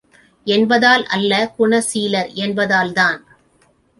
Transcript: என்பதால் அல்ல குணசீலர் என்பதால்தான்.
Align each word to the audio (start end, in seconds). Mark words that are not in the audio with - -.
என்பதால் 0.47 1.03
அல்ல 1.07 1.53
குணசீலர் 1.57 2.31
என்பதால்தான். 2.33 3.19